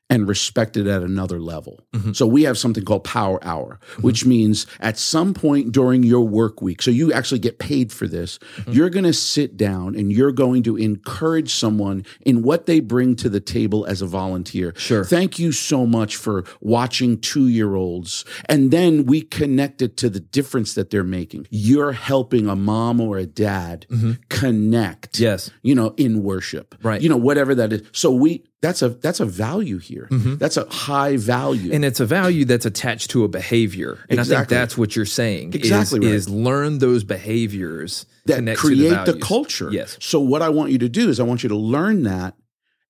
and 0.09 0.27
respected 0.27 0.87
at 0.87 1.01
another 1.01 1.39
level. 1.39 1.79
Mm-hmm. 1.93 2.13
So 2.13 2.27
we 2.27 2.43
have 2.43 2.57
something 2.57 2.85
called 2.85 3.03
Power 3.03 3.43
Hour, 3.43 3.79
mm-hmm. 3.81 4.01
which 4.03 4.25
means 4.25 4.67
at 4.79 4.97
some 4.99 5.33
point 5.33 5.71
during 5.71 6.03
your 6.03 6.21
work 6.21 6.61
week, 6.61 6.81
so 6.81 6.91
you 6.91 7.11
actually 7.11 7.39
get 7.39 7.57
paid 7.57 7.91
for 7.91 8.07
this, 8.07 8.37
mm-hmm. 8.37 8.71
you're 8.71 8.89
going 8.89 9.05
to 9.05 9.13
sit 9.13 9.57
down 9.57 9.95
and 9.95 10.11
you're 10.13 10.31
going 10.31 10.61
to 10.63 10.77
encourage 10.77 11.53
someone 11.53 12.05
in 12.21 12.43
what 12.43 12.67
they 12.67 12.79
bring 12.79 13.15
to 13.15 13.29
the 13.29 13.39
table 13.39 13.85
as 13.85 14.01
a 14.01 14.05
volunteer. 14.05 14.73
Sure. 14.77 15.03
Thank 15.03 15.39
you 15.39 15.51
so 15.51 15.85
much 15.87 16.15
for 16.15 16.43
watching 16.61 17.19
two 17.19 17.47
year 17.47 17.75
olds. 17.75 18.25
And 18.47 18.71
then 18.71 19.05
we 19.05 19.21
connect 19.21 19.81
it 19.81 19.97
to 19.97 20.09
the 20.09 20.19
difference 20.19 20.75
that 20.75 20.91
they're 20.91 21.03
making. 21.03 21.47
You're 21.49 21.93
helping 21.93 22.47
a 22.47 22.55
mom 22.55 23.01
or 23.01 23.17
a 23.17 23.25
dad 23.25 23.87
connect 24.29 25.19
Yes. 25.19 25.49
you 25.63 25.73
know, 25.73 25.93
in 25.97 26.23
worship. 26.23 26.75
Right. 26.83 27.01
You 27.01 27.09
know, 27.09 27.17
whatever 27.17 27.55
that 27.55 27.73
is. 27.73 27.83
So 27.91 28.11
we 28.11 28.45
that's 28.65 28.81
a 28.81 28.89
that's 28.89 29.19
a 29.19 29.25
value 29.25 29.77
here. 29.77 30.07
Mm-hmm. 30.09 30.35
That's 30.37 30.57
a 30.57 30.65
high 30.65 31.17
value. 31.17 31.71
And 31.73 31.85
it's 31.85 31.99
a 31.99 32.05
value 32.05 32.45
that's 32.45 32.65
attached 32.65 33.11
to 33.11 33.23
a 33.23 33.27
behavior. 33.27 33.99
And 34.09 34.19
I 34.19 34.23
think 34.23 34.47
that's 34.47 34.77
what 34.77 34.95
you're 34.95 35.05
saying. 35.05 35.53
Exactly 35.53 36.05
is, 36.05 36.27
right. 36.27 36.35
learn 36.35 36.79
those 36.79 37.03
behaviors 37.03 38.05
that 38.25 38.57
create 38.57 38.89
to 38.89 39.11
the, 39.11 39.13
the, 39.13 39.19
culture. 39.19 39.69
Yes. 39.71 39.97
So 40.01 40.19
what 40.19 40.41
I 40.41 40.49
want 40.49 40.71
you 40.71 40.79
to 40.79 40.89
do 40.89 41.09
is 41.09 41.19
I 41.19 41.23
want 41.23 41.43
you 41.43 41.49
to 41.49 41.55
learn 41.55 42.03
that, 42.03 42.35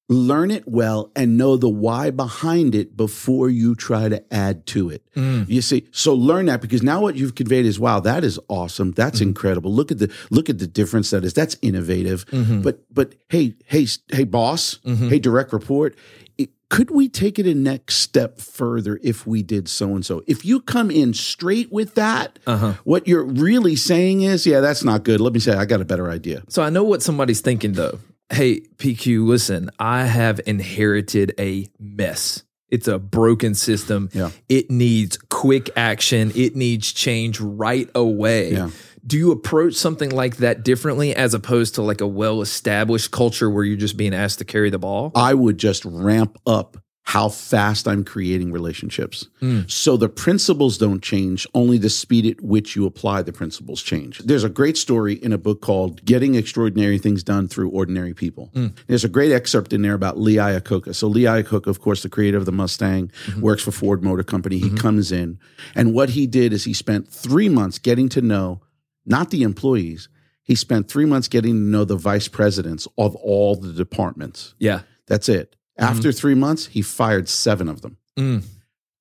learn 0.08 0.52
it 0.52 0.68
well, 0.68 1.12
and 1.16 1.38
know 1.38 1.58
the 1.58 1.70
why 1.70 2.12
behind 2.12 2.76
it 2.76 2.96
before 2.96 3.50
you 3.50 3.74
try 3.74 4.08
to 4.08 4.24
add 4.34 4.66
to 4.68 4.90
it. 4.90 5.04
Mm. 5.16 5.50
You 5.50 5.62
see, 5.62 5.88
so 5.92 6.14
learn 6.14 6.46
that 6.46 6.62
because 6.62 6.84
now 6.84 7.02
what 7.02 7.16
you've 7.16 7.36
conveyed 7.36 7.66
is 7.66 7.80
wow, 7.80 8.00
that 8.02 8.24
is 8.24 8.40
awesome. 8.48 8.92
That's 8.92 9.20
Mm-hmm. 9.20 9.30
incredible. 9.30 9.72
Look 9.74 9.92
at 9.92 9.98
the 10.00 10.12
look 10.30 10.50
at 10.50 10.60
the 10.60 10.68
difference 10.68 11.10
that 11.10 11.24
is. 11.26 11.34
That's 11.34 11.58
innovative. 11.62 12.26
Mm-hmm. 12.28 12.62
But 12.62 12.82
but 12.94 13.16
hey 13.30 13.56
hey 13.66 13.88
hey 14.12 14.24
boss, 14.26 14.80
hey 14.86 15.20
direct 15.20 15.54
report. 15.54 15.96
it- 16.38 16.50
could 16.70 16.90
we 16.90 17.08
take 17.08 17.38
it 17.38 17.46
a 17.46 17.54
next 17.54 17.98
step 17.98 18.40
further 18.40 19.00
if 19.04 19.26
we 19.28 19.44
did 19.44 19.68
so 19.70 19.94
and 19.96 20.04
so? 20.06 20.24
If 20.28 20.44
you 20.44 20.60
come 20.60 20.90
in 20.92 21.14
straight 21.14 21.72
with 21.72 21.94
that, 21.96 22.40
Uh-huh. 22.48 22.74
what 22.84 23.08
you're 23.08 23.24
really 23.24 23.76
saying 23.76 24.22
is, 24.24 24.48
yeah, 24.48 24.62
that's 24.62 24.84
not 24.84 25.04
good. 25.04 25.22
Let 25.22 25.32
me 25.34 25.40
say, 25.40 25.54
I 25.54 25.66
got 25.66 25.80
a 25.80 25.86
better 25.86 26.10
idea. 26.10 26.44
So 26.50 26.64
I 26.64 26.72
know 26.72 26.84
what 26.84 27.04
somebody's 27.04 27.40
thinking 27.42 27.74
though. 27.74 28.00
Hey, 28.32 28.62
PQ, 28.78 29.26
listen, 29.26 29.70
I 29.80 30.06
have 30.06 30.42
inherited 30.46 31.34
a 31.40 31.68
mess. 31.80 32.44
It's 32.70 32.88
a 32.88 32.98
broken 32.98 33.54
system. 33.54 34.10
Yeah. 34.14 34.32
It 34.50 34.72
needs 34.72 35.18
quick 35.30 35.70
action. 35.76 36.32
It 36.36 36.56
needs 36.56 36.92
change 36.92 37.40
right 37.40 37.90
away. 37.94 38.54
Yeah. 38.54 38.70
Do 39.06 39.18
you 39.18 39.32
approach 39.32 39.76
something 39.76 40.10
like 40.10 40.38
that 40.38 40.64
differently 40.64 41.16
as 41.16 41.36
opposed 41.36 41.76
to 41.76 41.84
like 41.84 42.02
a 42.02 42.08
well 42.08 42.42
established 42.42 43.12
culture 43.12 43.50
where 43.50 43.64
you're 43.64 43.78
just 43.78 43.98
being 43.98 44.16
asked 44.16 44.40
to 44.40 44.46
carry 44.46 44.72
the 44.72 44.80
ball? 44.80 45.12
I 45.14 45.36
would 45.36 45.60
just 45.60 45.86
ramp 45.86 46.40
up 46.48 46.78
how 47.06 47.30
fast 47.30 47.88
I'm 47.88 48.04
creating 48.04 48.52
relationships. 48.52 49.28
Hmm. 49.40 49.62
So 49.68 49.96
the 49.96 50.10
principles 50.10 50.78
don't 50.80 51.04
change, 51.04 51.46
only 51.54 51.78
the 51.78 51.90
speed 51.90 52.26
at 52.26 52.42
which 52.42 52.76
you 52.76 52.88
apply 52.88 53.22
the 53.22 53.32
principles 53.32 53.84
change. 53.84 54.18
There's 54.20 54.44
a 54.44 54.50
great 54.50 54.76
story 54.76 55.14
in 55.14 55.32
a 55.32 55.38
book 55.38 55.62
called 55.62 56.04
Getting 56.04 56.34
Extraordinary 56.34 56.98
Things 56.98 57.22
Done 57.22 57.48
Through 57.48 57.70
Ordinary 57.70 58.16
People. 58.16 58.50
Hmm. 58.54 58.68
There's 58.88 59.04
a 59.04 59.10
great 59.10 59.32
excerpt 59.32 59.72
in 59.72 59.84
there 59.84 59.94
about 59.94 60.18
Lee 60.18 60.38
Iacocca. 60.38 60.96
So 60.96 61.08
Lee 61.08 61.24
Iacocca, 61.24 61.68
of 61.68 61.80
course, 61.80 62.02
the 62.02 62.10
creator 62.10 62.38
of 62.38 62.46
the 62.46 62.52
Mustang, 62.52 63.12
mm-hmm. 63.28 63.42
works 63.42 63.62
for 63.62 63.72
Ford 63.72 64.04
Motor 64.04 64.24
Company. 64.24 64.58
He 64.58 64.66
mm-hmm. 64.66 64.78
comes 64.78 65.12
in, 65.12 65.40
and 65.76 65.94
what 65.94 66.10
he 66.10 66.26
did 66.26 66.54
is 66.54 66.64
he 66.64 66.74
spent 66.74 67.08
three 67.08 67.50
months 67.50 67.78
getting 67.78 68.10
to 68.10 68.22
know 68.22 68.62
not 69.06 69.30
the 69.30 69.44
employees. 69.44 70.10
He 70.42 70.56
spent 70.56 70.90
three 70.90 71.06
months 71.06 71.28
getting 71.28 71.54
to 71.54 71.60
know 71.60 71.86
the 71.86 71.96
vice 71.96 72.28
presidents 72.28 72.88
of 72.98 73.16
all 73.16 73.56
the 73.56 73.74
departments. 73.74 74.56
Yeah. 74.60 74.82
That's 75.08 75.30
it. 75.30 75.55
After 75.78 76.12
three 76.12 76.36
months, 76.36 76.68
he 76.68 76.82
fired 76.82 77.28
seven 77.30 77.68
of 77.68 77.82
them. 77.82 77.98
Mm. 78.18 78.44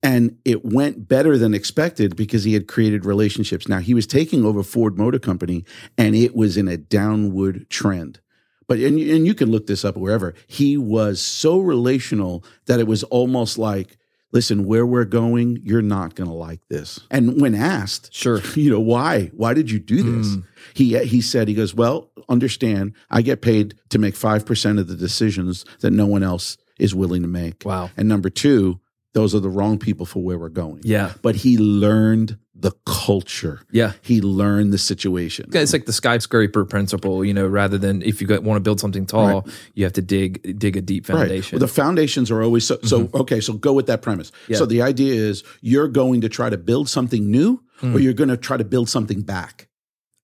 And 0.02 0.36
it 0.44 0.64
went 0.64 1.08
better 1.08 1.38
than 1.38 1.54
expected 1.54 2.14
because 2.16 2.44
he 2.44 2.52
had 2.54 2.68
created 2.68 3.06
relationships. 3.06 3.68
Now, 3.68 3.78
he 3.78 3.94
was 3.94 4.06
taking 4.06 4.44
over 4.44 4.62
Ford 4.62 4.98
Motor 4.98 5.18
Company 5.18 5.64
and 5.96 6.14
it 6.14 6.34
was 6.36 6.56
in 6.56 6.68
a 6.68 6.76
downward 6.76 7.70
trend. 7.70 8.20
But, 8.66 8.80
and, 8.80 8.98
you- 9.00 9.14
and 9.16 9.26
you 9.26 9.34
can 9.34 9.50
look 9.50 9.66
this 9.66 9.84
up 9.84 9.96
wherever. 9.96 10.34
He 10.46 10.76
was 10.76 11.22
so 11.22 11.58
relational 11.58 12.44
that 12.66 12.80
it 12.80 12.86
was 12.86 13.02
almost 13.04 13.56
like, 13.56 13.96
listen, 14.32 14.64
where 14.66 14.84
we're 14.84 15.04
going, 15.04 15.60
you're 15.62 15.80
not 15.80 16.16
going 16.16 16.28
to 16.28 16.34
like 16.34 16.60
this. 16.68 17.00
And 17.10 17.40
when 17.40 17.54
asked, 17.54 18.12
Sure. 18.12 18.40
you 18.56 18.70
know 18.70 18.80
why 18.80 19.30
why 19.34 19.54
did 19.54 19.70
you 19.70 19.78
do 19.78 20.02
this 20.02 20.36
he 20.74 20.98
he 21.06 21.20
said 21.20 21.46
he 21.48 21.54
goes 21.54 21.74
well 21.74 22.10
understand 22.28 22.94
i 23.10 23.20
get 23.20 23.42
paid 23.42 23.74
to 23.90 23.98
make 23.98 24.14
5% 24.14 24.78
of 24.80 24.88
the 24.88 24.96
decisions 24.96 25.64
that 25.80 25.90
no 25.90 26.06
one 26.06 26.22
else 26.22 26.56
is 26.78 26.94
willing 26.94 27.22
to 27.22 27.28
make 27.28 27.64
Wow. 27.64 27.90
and 27.96 28.08
number 28.08 28.30
two 28.30 28.80
those 29.12 29.32
are 29.32 29.40
the 29.40 29.48
wrong 29.48 29.78
people 29.78 30.06
for 30.06 30.22
where 30.22 30.38
we're 30.38 30.48
going 30.48 30.80
Yeah. 30.82 31.12
but 31.22 31.36
he 31.36 31.56
learned 31.56 32.38
the 32.54 32.72
culture. 32.86 33.60
Yeah. 33.72 33.92
He 34.00 34.20
learned 34.20 34.72
the 34.72 34.78
situation. 34.78 35.50
It's 35.52 35.72
like 35.72 35.86
the 35.86 35.92
skyscraper 35.92 36.64
principle, 36.64 37.24
you 37.24 37.34
know, 37.34 37.46
rather 37.46 37.78
than 37.78 38.00
if 38.02 38.20
you 38.20 38.28
want 38.28 38.56
to 38.56 38.60
build 38.60 38.80
something 38.80 39.06
tall, 39.06 39.46
you 39.74 39.84
have 39.84 39.92
to 39.94 40.02
dig 40.02 40.58
dig 40.58 40.76
a 40.76 40.80
deep 40.80 41.06
foundation. 41.06 41.56
Right. 41.56 41.60
Well, 41.60 41.68
the 41.68 41.74
foundations 41.74 42.30
are 42.30 42.42
always 42.42 42.66
so, 42.66 42.78
so 42.82 43.04
mm-hmm. 43.04 43.16
okay, 43.18 43.40
so 43.40 43.54
go 43.54 43.72
with 43.72 43.86
that 43.86 44.02
premise. 44.02 44.30
Yeah. 44.48 44.58
So 44.58 44.66
the 44.66 44.82
idea 44.82 45.14
is 45.14 45.42
you're 45.60 45.88
going 45.88 46.20
to 46.20 46.28
try 46.28 46.48
to 46.48 46.56
build 46.56 46.88
something 46.88 47.30
new 47.30 47.62
or 47.82 47.88
mm. 47.88 48.02
you're 48.02 48.12
going 48.12 48.30
to 48.30 48.36
try 48.36 48.56
to 48.56 48.64
build 48.64 48.88
something 48.88 49.22
back. 49.22 49.68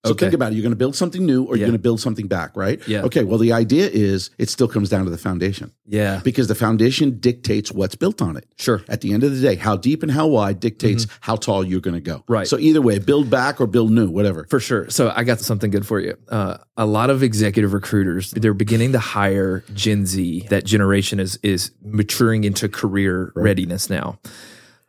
So 0.04 0.12
Okay. 0.12 0.26
think 0.26 0.34
about 0.34 0.52
it. 0.52 0.54
You're 0.54 0.62
going 0.62 0.72
to 0.72 0.76
build 0.76 0.96
something 0.96 1.26
new 1.26 1.42
or 1.44 1.56
Yeah. 1.56 1.60
you're 1.60 1.66
going 1.68 1.78
to 1.78 1.82
build 1.82 2.00
something 2.00 2.26
back, 2.26 2.56
right? 2.56 2.80
Yeah. 2.88 3.02
Okay. 3.02 3.22
Well, 3.22 3.38
the 3.38 3.52
idea 3.52 3.88
is 3.92 4.30
it 4.38 4.48
still 4.48 4.66
comes 4.68 4.88
down 4.88 5.04
to 5.04 5.10
the 5.10 5.18
foundation 5.18 5.72
yeah. 5.86 6.20
because 6.24 6.48
the 6.48 6.54
foundation 6.54 7.18
dictates 7.20 7.70
what's 7.70 7.96
built 7.96 8.22
on 8.22 8.36
it. 8.38 8.46
Sure. 8.58 8.82
At 8.88 9.02
the 9.02 9.12
end 9.12 9.24
of 9.24 9.34
the 9.34 9.40
day, 9.42 9.56
how 9.56 9.76
deep 9.76 10.02
and 10.02 10.10
how 10.10 10.26
wide 10.26 10.58
dictates 10.58 11.06
how 11.20 11.36
tall 11.36 11.62
you're 11.64 11.82
going 11.82 11.94
to 11.96 12.00
go. 12.00 12.18
Mm-hmm. 12.20 12.32
Right. 12.32 12.48
So 12.48 12.58
either 12.58 12.80
way, 12.80 12.98
build 12.98 13.28
back 13.28 13.60
or 13.60 13.66
build 13.66 13.90
new, 13.90 14.08
whatever. 14.08 14.46
For 14.48 14.58
sure. 14.60 14.88
So 14.88 15.12
I 15.14 15.22
got 15.24 15.40
something 15.40 15.70
good 15.70 15.86
for 15.86 16.00
you. 16.00 16.16
Uh, 16.30 16.56
a 16.78 16.86
lot 16.86 17.10
of 17.10 17.22
executive 17.22 17.74
recruiters, 17.74 18.30
they're 18.30 18.54
beginning 18.54 18.92
to 18.92 18.98
hire 18.98 19.64
Gen 19.74 20.06
Z. 20.06 20.46
That 20.48 20.64
generation 20.64 21.20
is 21.20 21.38
is 21.42 21.72
maturing 21.84 22.44
into 22.44 22.70
career 22.70 23.32
readiness 23.36 23.90
now. 23.90 24.18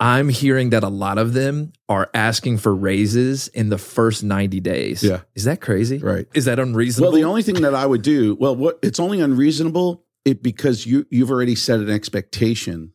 I'm 0.02 0.30
hearing 0.30 0.72
that 0.72 0.84
a 0.84 0.90
lot 0.90 1.20
of 1.20 1.34
them 1.34 1.74
are 1.88 2.10
asking 2.16 2.58
for 2.58 2.74
raises 2.74 3.50
in 3.50 3.70
the 3.70 3.78
first 3.78 4.24
90 4.24 4.60
days. 4.60 5.04
Yeah. 5.04 5.22
Is 5.36 5.44
that 5.44 5.62
crazy? 5.62 6.00
Right. 6.00 6.28
Is 6.34 6.46
that 6.46 6.60
unreasonable? 6.60 7.12
Well, 7.12 7.22
the 7.22 7.24
only 7.24 7.44
thing 7.44 7.62
that 7.62 7.76
I 7.76 7.86
would 7.86 8.02
do, 8.02 8.36
well, 8.40 8.56
what 8.56 8.80
it's 8.82 9.00
only 9.00 9.22
unreasonable 9.22 10.04
it 10.26 10.42
because 10.42 10.88
you 10.88 11.06
you've 11.12 11.30
already 11.30 11.56
set 11.56 11.80
an 11.80 11.90
expectation 11.90 12.94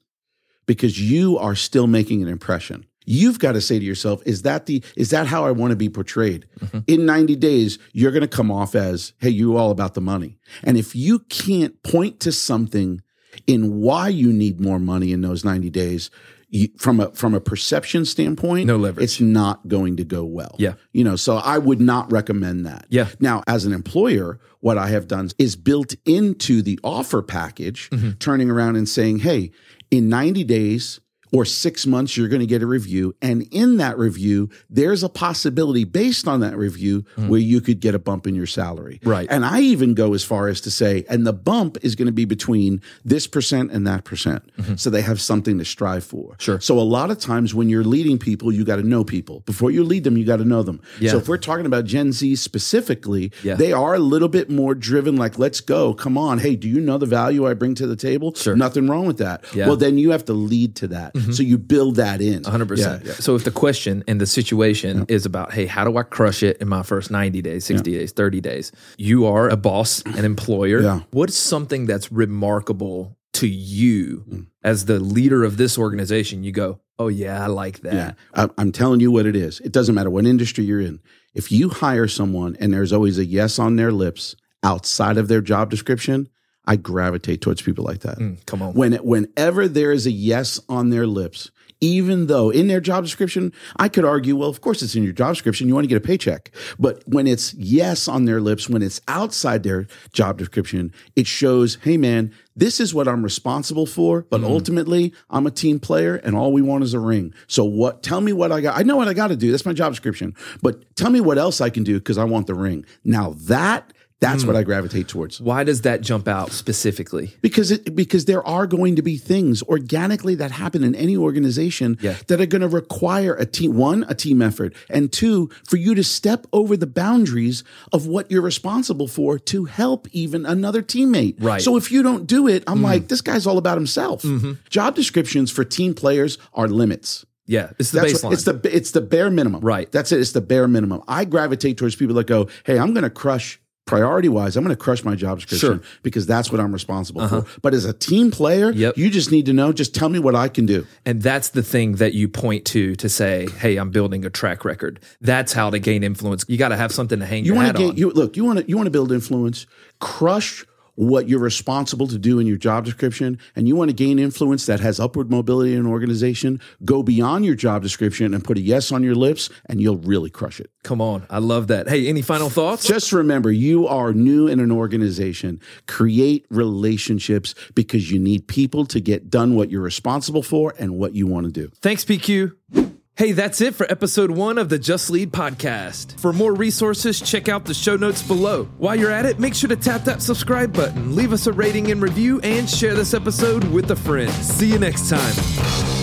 because 0.66 1.00
you 1.00 1.38
are 1.38 1.54
still 1.54 1.86
making 1.86 2.22
an 2.22 2.28
impression. 2.28 2.84
You've 3.04 3.38
got 3.38 3.52
to 3.52 3.60
say 3.60 3.78
to 3.78 3.84
yourself, 3.84 4.20
is 4.26 4.42
that 4.42 4.66
the 4.66 4.82
is 4.96 5.10
that 5.10 5.28
how 5.28 5.44
I 5.44 5.52
want 5.52 5.70
to 5.70 5.76
be 5.76 5.88
portrayed? 5.88 6.46
Mm-hmm. 6.58 6.78
In 6.88 7.06
90 7.06 7.36
days, 7.36 7.78
you're 7.92 8.10
going 8.10 8.22
to 8.22 8.28
come 8.28 8.50
off 8.50 8.74
as, 8.74 9.12
hey, 9.20 9.30
you 9.30 9.56
all 9.56 9.70
about 9.70 9.94
the 9.94 10.00
money. 10.00 10.38
And 10.64 10.76
if 10.76 10.96
you 10.96 11.20
can't 11.20 11.80
point 11.84 12.18
to 12.20 12.32
something 12.32 13.00
in 13.46 13.80
why 13.80 14.08
you 14.08 14.32
need 14.32 14.60
more 14.60 14.80
money 14.80 15.12
in 15.12 15.20
those 15.20 15.44
90 15.44 15.70
days, 15.70 16.10
you, 16.48 16.68
from 16.78 17.00
a 17.00 17.10
from 17.12 17.34
a 17.34 17.40
perception 17.40 18.04
standpoint, 18.04 18.66
No 18.66 18.76
leverage. 18.76 19.04
it's 19.04 19.20
not 19.20 19.66
going 19.68 19.96
to 19.96 20.04
go 20.04 20.24
well. 20.24 20.54
Yeah. 20.58 20.74
You 20.92 21.04
know, 21.04 21.16
so 21.16 21.36
I 21.36 21.58
would 21.58 21.80
not 21.80 22.10
recommend 22.12 22.64
that. 22.66 22.86
Yeah. 22.88 23.08
Now, 23.20 23.42
as 23.46 23.64
an 23.64 23.72
employer, 23.72 24.38
what 24.60 24.78
I 24.78 24.88
have 24.88 25.08
done 25.08 25.30
is 25.38 25.56
built 25.56 25.94
into 26.04 26.62
the 26.62 26.78
offer 26.84 27.22
package, 27.22 27.90
Mm-hmm. 27.90 28.10
turning 28.18 28.50
around 28.50 28.76
and 28.76 28.88
saying, 28.88 29.20
hey, 29.20 29.50
in 29.90 30.08
90 30.08 30.44
days 30.44 31.00
or 31.32 31.44
six 31.44 31.86
months, 31.86 32.16
you're 32.16 32.28
going 32.28 32.40
to 32.40 32.46
get 32.46 32.62
a 32.62 32.66
review. 32.66 33.14
And 33.20 33.42
in 33.50 33.78
that 33.78 33.98
review, 33.98 34.50
there's 34.70 35.02
a 35.02 35.08
possibility 35.08 35.84
based 35.84 36.28
on 36.28 36.40
that 36.40 36.56
review 36.56 37.04
where 37.16 37.40
you 37.40 37.60
could 37.60 37.80
get 37.80 37.94
a 37.94 37.98
bump 37.98 38.26
in 38.26 38.34
your 38.34 38.46
salary. 38.46 38.98
Mm-hmm. 39.00 39.08
Right. 39.10 39.26
And 39.30 39.44
I 39.44 39.60
even 39.60 39.94
go 39.94 40.14
as 40.14 40.24
far 40.24 40.48
as 40.48 40.60
to 40.62 40.70
say, 40.70 41.04
and 41.08 41.26
the 41.26 41.32
bump 41.32 41.78
is 41.82 41.94
going 41.94 42.06
to 42.06 42.12
be 42.12 42.24
between 42.24 42.80
this 43.04 43.26
percent 43.26 43.72
and 43.72 43.86
that 43.86 44.04
percent. 44.04 44.42
So 44.76 44.90
they 44.90 45.02
have 45.02 45.20
something 45.20 45.58
to 45.58 45.64
strive 45.64 46.04
for. 46.04 46.32
Mm-hmm. 46.32 46.40
Sure. 46.42 46.60
So 46.60 46.78
a 46.78 46.80
lot 46.80 47.10
of 47.10 47.18
times 47.18 47.54
when 47.54 47.68
you're 47.68 47.84
leading 47.84 48.18
people, 48.18 48.52
you 48.52 48.64
got 48.64 48.76
to 48.76 48.82
know 48.82 49.04
people. 49.04 49.40
Before 49.40 49.70
you 49.70 49.84
lead 49.84 50.04
them, 50.04 50.16
you 50.16 50.24
got 50.24 50.36
to 50.36 50.44
know 50.44 50.62
them. 50.62 50.80
Yeah. 51.00 51.12
So 51.12 51.18
if 51.18 51.28
we're 51.28 51.38
talking 51.38 51.66
about 51.66 51.84
Gen 51.84 52.12
Z 52.12 52.36
specifically, 52.36 53.32
Yeah. 53.42 53.54
they 53.54 53.72
are 53.72 53.94
a 53.94 53.98
little 53.98 54.28
bit 54.28 54.50
more 54.50 54.74
driven, 54.74 55.16
like, 55.16 55.38
let's 55.38 55.60
go. 55.60 55.94
Come 55.94 56.16
on. 56.16 56.38
Hey, 56.38 56.56
do 56.56 56.68
you 56.68 56.80
know 56.80 56.98
the 56.98 57.06
value 57.06 57.46
I 57.46 57.54
bring 57.54 57.74
to 57.76 57.86
the 57.86 57.96
table? 57.96 58.34
Sure. 58.34 58.56
Nothing 58.56 58.88
wrong 58.88 59.06
with 59.06 59.18
that. 59.18 59.44
Yeah. 59.54 59.66
Well, 59.66 59.76
then 59.76 59.98
you 59.98 60.10
have 60.10 60.24
to 60.26 60.32
lead 60.32 60.76
to 60.76 60.88
that. 60.88 61.15
So 61.32 61.42
you 61.42 61.58
build 61.58 61.96
that 61.96 62.20
in. 62.20 62.42
100%. 62.42 62.78
Yeah, 62.78 62.98
yeah. 63.04 63.12
So 63.14 63.34
if 63.34 63.44
the 63.44 63.50
question 63.50 64.04
and 64.08 64.20
the 64.20 64.26
situation 64.26 65.06
is 65.08 65.26
about, 65.26 65.52
hey, 65.52 65.66
how 65.66 65.84
do 65.84 65.96
I 65.96 66.02
crush 66.02 66.42
it 66.42 66.58
in 66.58 66.68
my 66.68 66.82
first 66.82 67.10
90 67.10 67.42
days, 67.42 67.64
60 67.64 67.90
days, 67.92 68.12
30 68.12 68.40
days? 68.40 68.72
You 68.98 69.26
are 69.26 69.48
a 69.48 69.56
boss, 69.56 70.02
an 70.02 70.24
employer. 70.24 70.80
Yeah. 70.80 71.00
What's 71.10 71.36
something 71.36 71.86
that's 71.86 72.10
remarkable 72.12 73.16
to 73.34 73.46
you 73.46 74.24
Mm. 74.28 74.46
as 74.64 74.86
the 74.86 74.98
leader 74.98 75.44
of 75.44 75.56
this 75.56 75.76
organization? 75.78 76.42
You 76.44 76.52
go, 76.52 76.80
oh, 76.98 77.08
yeah, 77.08 77.42
I 77.42 77.46
like 77.48 77.80
that. 77.80 77.94
Yeah. 77.94 78.12
I, 78.34 78.48
I'm 78.58 78.72
telling 78.72 79.00
you 79.00 79.10
what 79.10 79.26
it 79.26 79.36
is. 79.36 79.60
It 79.60 79.72
doesn't 79.72 79.94
matter 79.94 80.10
what 80.10 80.24
industry 80.26 80.64
you're 80.64 80.80
in. 80.80 81.00
If 81.34 81.52
you 81.52 81.68
hire 81.68 82.08
someone 82.08 82.56
and 82.60 82.72
there's 82.72 82.92
always 82.92 83.18
a 83.18 83.24
yes 83.24 83.58
on 83.58 83.76
their 83.76 83.92
lips 83.92 84.36
outside 84.62 85.18
of 85.18 85.28
their 85.28 85.42
job 85.42 85.70
description, 85.70 86.28
I 86.66 86.76
gravitate 86.76 87.40
towards 87.40 87.62
people 87.62 87.84
like 87.84 88.00
that. 88.00 88.18
Mm, 88.18 88.44
come 88.46 88.62
on. 88.62 88.74
When 88.74 88.94
whenever 88.94 89.68
there 89.68 89.92
is 89.92 90.06
a 90.06 90.10
yes 90.10 90.60
on 90.68 90.90
their 90.90 91.06
lips, 91.06 91.50
even 91.80 92.26
though 92.26 92.50
in 92.50 92.68
their 92.68 92.80
job 92.80 93.04
description, 93.04 93.52
I 93.76 93.88
could 93.88 94.04
argue, 94.04 94.34
well, 94.36 94.48
of 94.48 94.60
course 94.60 94.82
it's 94.82 94.94
in 94.94 95.02
your 95.02 95.12
job 95.12 95.34
description. 95.34 95.68
You 95.68 95.74
want 95.74 95.84
to 95.84 95.88
get 95.88 95.98
a 95.98 96.06
paycheck. 96.06 96.50
But 96.78 97.02
when 97.06 97.26
it's 97.26 97.52
yes 97.54 98.08
on 98.08 98.24
their 98.24 98.40
lips, 98.40 98.68
when 98.68 98.82
it's 98.82 99.00
outside 99.08 99.62
their 99.62 99.86
job 100.12 100.38
description, 100.38 100.92
it 101.16 101.26
shows, 101.26 101.76
hey 101.82 101.96
man, 101.96 102.32
this 102.54 102.80
is 102.80 102.94
what 102.94 103.06
I'm 103.06 103.22
responsible 103.22 103.84
for. 103.84 104.22
But 104.22 104.42
ultimately, 104.42 105.12
I'm 105.28 105.46
a 105.46 105.50
team 105.50 105.78
player 105.78 106.16
and 106.16 106.34
all 106.34 106.52
we 106.52 106.62
want 106.62 106.84
is 106.84 106.94
a 106.94 107.00
ring. 107.00 107.34
So 107.46 107.64
what 107.64 108.02
tell 108.02 108.22
me 108.22 108.32
what 108.32 108.52
I 108.52 108.62
got. 108.62 108.78
I 108.78 108.82
know 108.82 108.96
what 108.96 109.08
I 109.08 109.14
got 109.14 109.28
to 109.28 109.36
do. 109.36 109.50
That's 109.50 109.66
my 109.66 109.74
job 109.74 109.92
description. 109.92 110.34
But 110.62 110.96
tell 110.96 111.10
me 111.10 111.20
what 111.20 111.36
else 111.36 111.60
I 111.60 111.68
can 111.68 111.84
do 111.84 111.98
because 111.98 112.16
I 112.16 112.24
want 112.24 112.46
the 112.46 112.54
ring. 112.54 112.86
Now 113.04 113.34
that 113.40 113.92
that's 114.20 114.44
what 114.44 114.52
hmm. 114.52 114.60
I 114.60 114.62
gravitate 114.62 115.08
towards 115.08 115.40
Why 115.40 115.62
does 115.64 115.82
that 115.82 116.00
jump 116.00 116.26
out 116.26 116.52
specifically? 116.52 117.34
because 117.42 117.70
it 117.70 117.94
because 117.94 118.24
there 118.24 118.46
are 118.46 118.66
going 118.66 118.96
to 118.96 119.02
be 119.02 119.16
things 119.16 119.62
organically 119.64 120.34
that 120.36 120.50
happen 120.50 120.82
in 120.84 120.94
any 120.94 121.16
organization 121.16 121.98
Yeah. 122.00 122.16
that 122.28 122.40
are 122.40 122.46
going 122.46 122.62
to 122.62 122.68
require 122.68 123.34
a 123.34 123.46
team 123.46 123.76
one 123.76 124.04
a 124.08 124.14
team 124.14 124.40
effort 124.42 124.74
and 124.88 125.12
two 125.12 125.50
for 125.68 125.76
you 125.76 125.94
to 125.94 126.04
step 126.04 126.46
over 126.52 126.76
the 126.76 126.86
boundaries 126.86 127.64
of 127.92 128.06
what 128.06 128.30
you're 128.30 128.42
responsible 128.42 129.08
for 129.08 129.38
to 129.38 129.64
help 129.66 130.08
even 130.12 130.46
another 130.46 130.82
teammate 130.82 131.36
Right. 131.42 131.60
so 131.60 131.76
if 131.76 131.90
you 131.92 132.02
don't 132.02 132.26
do 132.26 132.48
it 132.48 132.64
i'm 132.66 132.78
hmm. 132.78 132.84
like 132.84 133.08
this 133.08 133.20
guy's 133.20 133.46
all 133.46 133.58
about 133.58 133.76
himself 133.76 134.22
mm-hmm. 134.22 134.52
job 134.70 134.94
descriptions 134.94 135.50
for 135.50 135.64
team 135.64 135.94
players 135.94 136.38
are 136.54 136.68
limits 136.68 137.26
Yeah, 137.46 137.70
it's 137.78 137.90
the 137.92 138.00
that's 138.00 138.12
baseline. 138.14 138.24
what, 138.24 138.32
it's 138.32 138.44
the 138.44 138.76
it's 138.76 138.90
the 138.90 139.00
bare 139.00 139.30
minimum. 139.30 139.60
Right. 139.60 139.90
That's 139.92 140.10
it. 140.10 140.18
It's 140.20 140.32
the 140.32 140.40
bare 140.40 140.66
minimum. 140.66 141.02
I 141.06 141.24
gravitate 141.24 141.76
towards 141.78 141.94
people 141.94 142.16
that 142.16 142.26
go, 142.26 142.48
"Hey, 142.64 142.76
I'm 142.76 142.92
going 142.92 143.04
to 143.04 143.10
crush 143.10 143.60
priority 143.86 144.28
wise. 144.28 144.56
I'm 144.56 144.64
going 144.64 144.74
to 144.76 144.80
crush 144.80 145.04
my 145.04 145.14
job 145.14 145.38
description 145.38 145.66
Sure. 145.68 145.74
Uh-huh. 145.76 145.98
because 146.02 146.26
that's 146.26 146.50
what 146.52 146.60
I'm 146.60 146.72
responsible 146.72 147.26
for." 147.28 147.46
But 147.62 147.72
as 147.72 147.84
a 147.84 147.92
team 147.92 148.30
player, 148.30 148.70
Yep. 148.70 148.98
you 148.98 149.08
just 149.10 149.30
need 149.32 149.46
to 149.46 149.52
know. 149.52 149.72
Just 149.72 149.94
tell 149.94 150.08
me 150.08 150.18
what 150.18 150.34
I 150.34 150.48
can 150.48 150.66
do. 150.66 150.86
And 151.04 151.22
that's 151.22 151.48
the 151.50 151.62
thing 151.62 151.92
that 151.96 152.12
you 152.14 152.28
point 152.28 152.64
to 152.66 152.94
to 152.96 153.08
say, 153.08 153.48
"Hey, 153.58 153.76
I'm 153.76 153.90
building 153.90 154.24
a 154.26 154.30
track 154.30 154.64
record." 154.64 155.00
That's 155.20 155.52
how 155.52 155.70
to 155.70 155.78
gain 155.78 156.02
influence. 156.02 156.44
You 156.48 156.58
got 156.58 156.68
to 156.68 156.76
have 156.76 156.92
something 156.92 157.20
to 157.20 157.26
hang 157.26 157.44
You 157.44 157.54
your 157.54 157.56
want 157.56 157.66
hat 157.68 157.76
to 157.76 157.88
on. 157.90 157.96
you 157.96 158.10
look. 158.10 158.36
You 158.36 158.44
want 158.44 158.58
to 158.58 158.64
you 158.68 158.76
want 158.76 158.86
to 158.86 158.90
build 158.90 159.12
influence. 159.12 159.66
Crush 160.00 160.64
what 160.96 161.28
you're 161.28 161.40
responsible 161.40 162.06
to 162.08 162.18
do 162.18 162.38
in 162.38 162.46
your 162.46 162.56
job 162.56 162.84
description 162.84 163.38
and 163.54 163.68
you 163.68 163.76
want 163.76 163.88
to 163.88 163.94
gain 163.94 164.18
influence 164.18 164.66
that 164.66 164.80
has 164.80 164.98
upward 164.98 165.30
mobility 165.30 165.72
in 165.72 165.80
an 165.80 165.86
organization 165.86 166.60
go 166.84 167.02
beyond 167.02 167.44
your 167.44 167.54
job 167.54 167.82
description 167.82 168.34
and 168.34 168.44
put 168.44 168.58
a 168.58 168.60
yes 168.60 168.90
on 168.90 169.02
your 169.02 169.14
lips 169.14 169.48
and 169.66 169.80
you'll 169.80 169.98
really 169.98 170.30
crush 170.30 170.60
it 170.60 170.70
Come 170.86 171.00
on, 171.00 171.26
I 171.28 171.38
love 171.38 171.66
that. 171.66 171.88
Hey, 171.88 172.06
any 172.06 172.22
final 172.22 172.48
thoughts? 172.48 172.86
Just 172.86 173.12
remember, 173.12 173.50
you 173.50 173.88
are 173.88 174.12
new 174.12 174.46
in 174.46 174.60
an 174.60 174.70
organization. 174.70 175.60
Create 175.88 176.46
relationships 176.48 177.56
because 177.74 178.12
you 178.12 178.20
need 178.20 178.46
people 178.46 178.86
to 178.86 179.00
get 179.00 179.28
done 179.28 179.56
what 179.56 179.68
you're 179.68 179.82
responsible 179.82 180.44
for 180.44 180.74
and 180.78 180.96
what 180.96 181.12
you 181.12 181.26
want 181.26 181.46
to 181.46 181.50
do. 181.50 181.72
Thanks, 181.82 182.04
PQ. 182.04 182.95
Hey, 183.16 183.32
that's 183.32 183.62
it 183.62 183.74
for 183.74 183.90
episode 183.90 184.30
one 184.30 184.58
of 184.58 184.68
the 184.68 184.78
Just 184.78 185.08
Lead 185.08 185.32
podcast. 185.32 186.20
For 186.20 186.34
more 186.34 186.52
resources, 186.52 187.18
check 187.18 187.48
out 187.48 187.64
the 187.64 187.72
show 187.72 187.96
notes 187.96 188.20
below. 188.20 188.64
While 188.76 188.96
you're 188.96 189.10
at 189.10 189.24
it, 189.24 189.38
make 189.38 189.54
sure 189.54 189.70
to 189.70 189.76
tap 189.76 190.04
that 190.04 190.20
subscribe 190.20 190.74
button, 190.74 191.16
leave 191.16 191.32
us 191.32 191.46
a 191.46 191.52
rating 191.54 191.90
and 191.90 192.02
review, 192.02 192.40
and 192.40 192.68
share 192.68 192.94
this 192.94 193.14
episode 193.14 193.64
with 193.68 193.90
a 193.90 193.96
friend. 193.96 194.30
See 194.30 194.70
you 194.70 194.78
next 194.78 195.08
time. 195.08 195.95